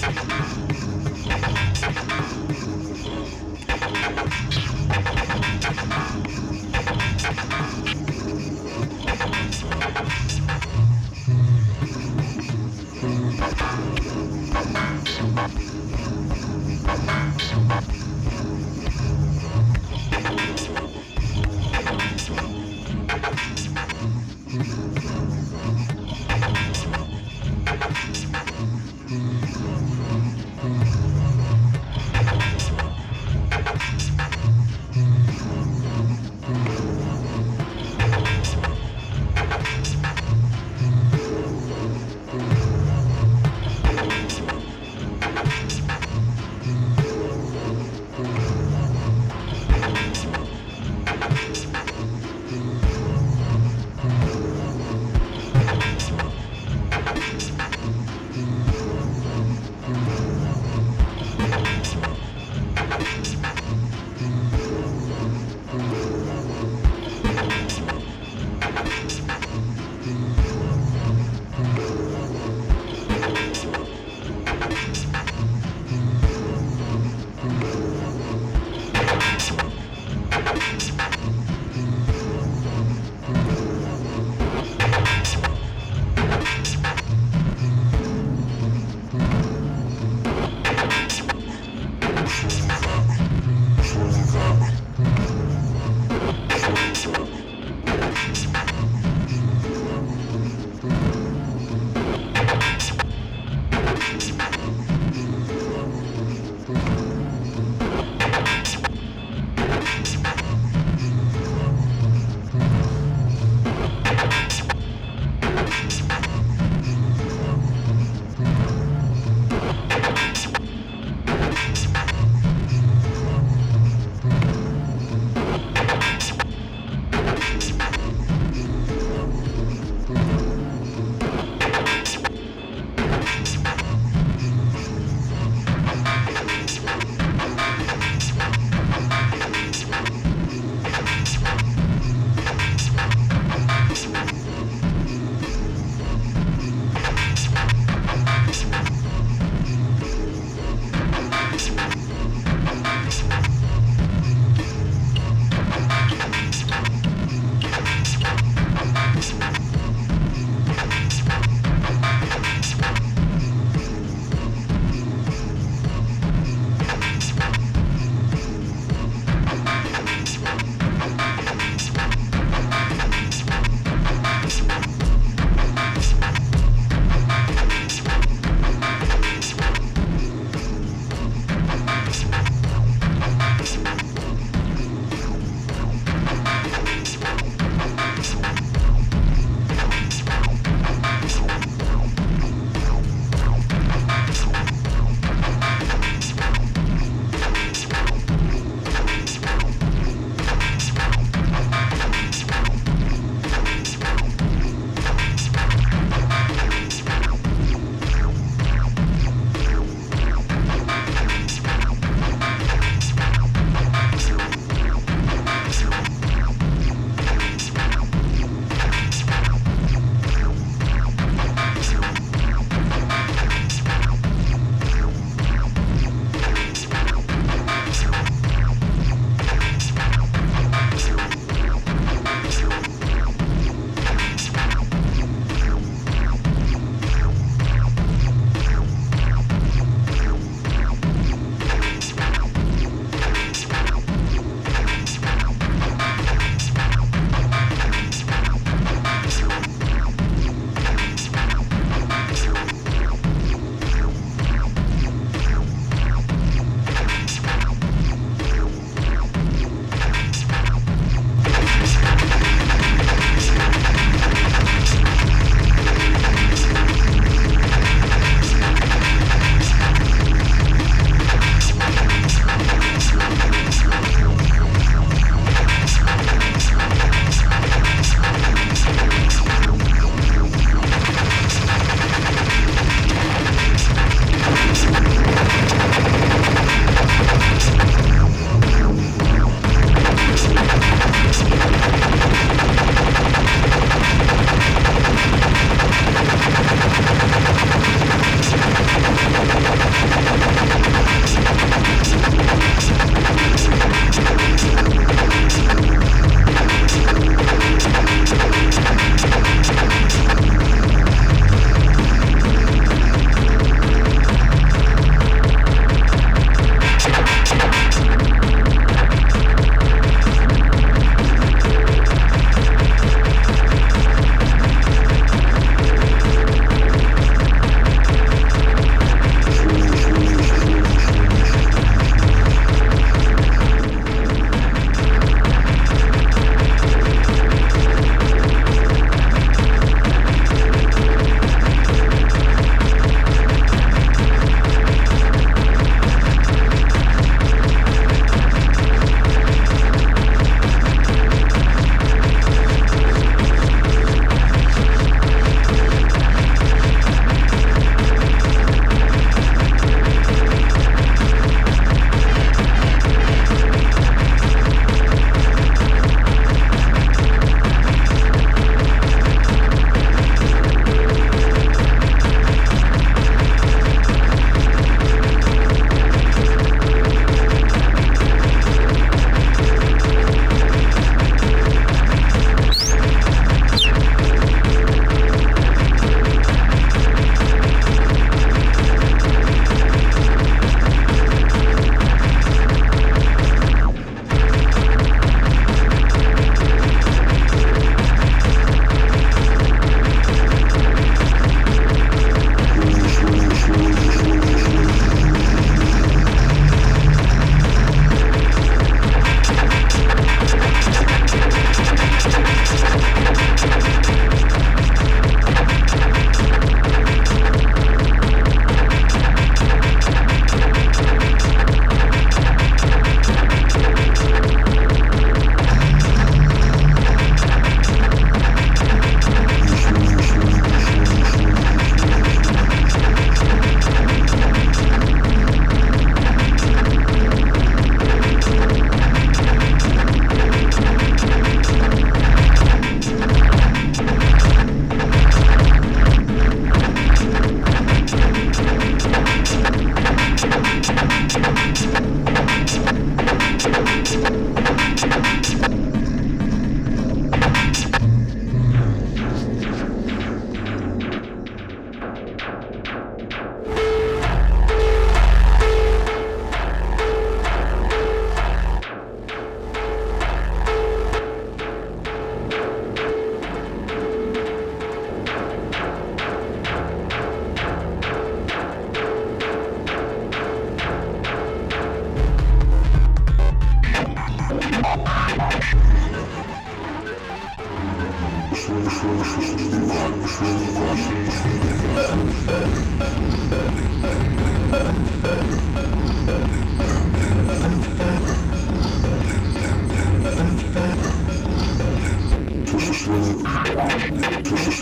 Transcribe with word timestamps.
Thank 0.00 0.32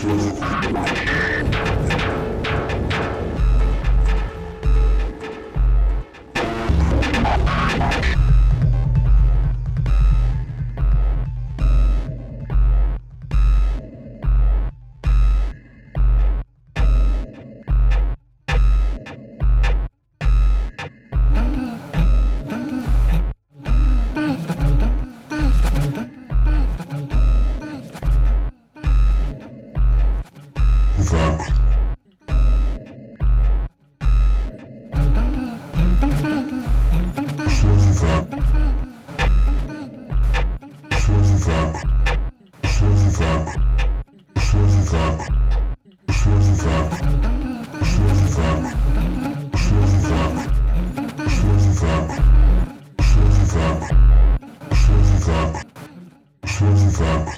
Thank 0.07 1.01
you. 1.01 1.06
Yeah. 56.99 57.37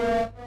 Yeah. 0.00 0.39